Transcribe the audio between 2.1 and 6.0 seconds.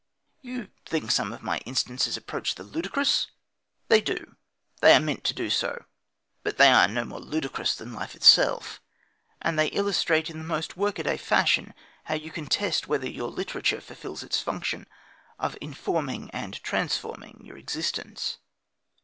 approach the ludicrous? They do. They are meant to do so.